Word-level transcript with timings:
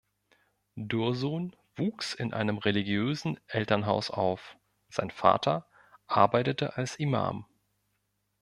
Dursun 0.77 1.55
wuchs 1.75 2.15
in 2.15 2.33
einem 2.33 2.57
religiösen 2.57 3.39
Elternhaus 3.45 4.09
auf, 4.09 4.57
sein 4.89 5.11
Vater 5.11 5.67
arbeitete 6.07 6.75
als 6.75 6.95
Imam. 6.95 7.45